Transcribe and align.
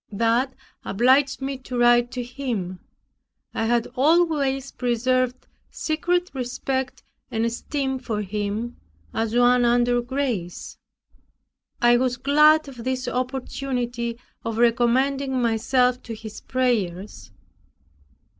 That 0.11 0.55
obliged 0.83 1.43
me 1.43 1.59
to 1.59 1.77
write 1.77 2.09
to 2.13 2.23
him. 2.23 2.79
I 3.53 3.65
had 3.67 3.85
always 3.95 4.71
preserved 4.71 5.45
secret 5.69 6.31
respect 6.33 7.03
and 7.29 7.45
esteem 7.45 7.99
for 7.99 8.23
him, 8.23 8.77
as 9.13 9.35
one 9.35 9.63
under 9.63 10.01
grace. 10.01 10.79
I 11.83 11.97
was 11.97 12.17
glad 12.17 12.67
of 12.67 12.83
this 12.83 13.07
opportunity 13.07 14.17
of 14.43 14.57
recommending 14.57 15.39
myself 15.39 16.01
to 16.01 16.15
his 16.15 16.41
prayers. 16.41 17.29